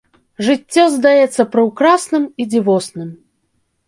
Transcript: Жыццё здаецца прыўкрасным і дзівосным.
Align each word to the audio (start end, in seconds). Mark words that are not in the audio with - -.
Жыццё 0.45 0.85
здаецца 0.93 1.45
прыўкрасным 1.55 2.25
і 2.31 2.43
дзівосным. 2.55 3.13